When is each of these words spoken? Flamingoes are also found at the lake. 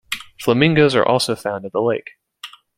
Flamingoes 0.39 0.95
are 0.95 1.07
also 1.07 1.35
found 1.35 1.63
at 1.63 1.73
the 1.73 1.79
lake. 1.79 2.13